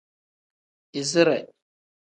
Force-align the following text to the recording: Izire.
Izire. 0.99 1.37